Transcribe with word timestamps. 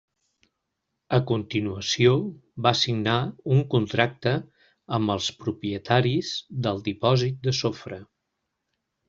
A 1.17 1.17
continuació 1.31 2.13
va 2.67 2.71
signar 2.79 3.17
un 3.57 3.61
contracte 3.75 4.33
amb 4.99 5.15
els 5.17 5.29
propietaris 5.45 6.33
del 6.69 6.83
dipòsit 6.89 7.39
de 7.47 7.57
sofre. 7.61 8.03